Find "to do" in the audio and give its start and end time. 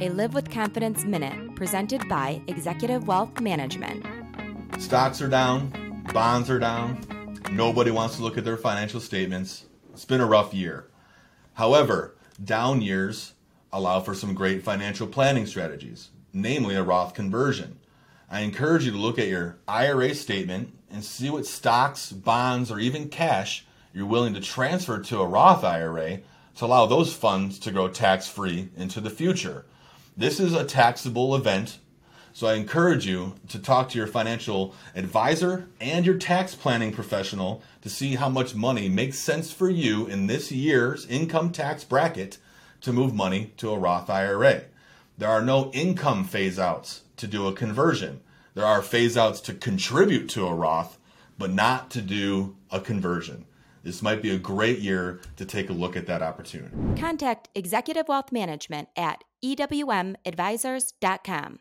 47.16-47.48, 51.90-52.54